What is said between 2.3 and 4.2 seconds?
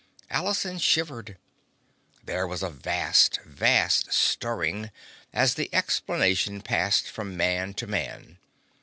was a vast, vast